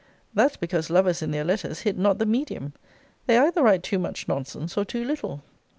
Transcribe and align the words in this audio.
That's 0.33 0.57
because 0.57 0.89
lovers 0.89 1.21
in 1.21 1.29
their 1.29 1.43
letters 1.43 1.81
hit 1.81 1.95
not 1.95 2.17
the 2.17 2.25
medium. 2.25 2.73
They 3.27 3.37
either 3.37 3.61
write 3.61 3.83
too 3.83 3.99
much 3.99 4.27
nonsense, 4.27 4.75
or 4.75 4.83
too 4.83 5.05
little. 5.05 5.43